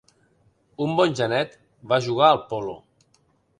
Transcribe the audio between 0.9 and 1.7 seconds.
bon genet,